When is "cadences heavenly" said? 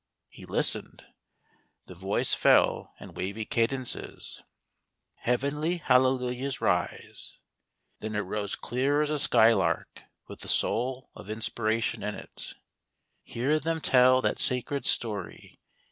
3.45-5.77